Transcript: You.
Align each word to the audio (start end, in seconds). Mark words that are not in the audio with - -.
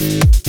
You. 0.00 0.39